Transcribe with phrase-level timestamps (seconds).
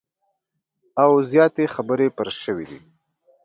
[1.03, 2.79] او زیاتي خبري پر سوي دي